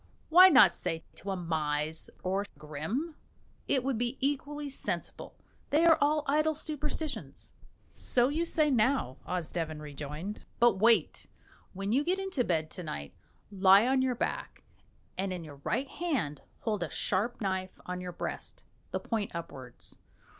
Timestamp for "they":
5.69-5.85